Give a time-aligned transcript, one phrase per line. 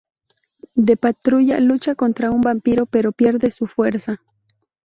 [0.73, 4.19] De patrulla, lucha contra un vampiro pero pierde su fuerza.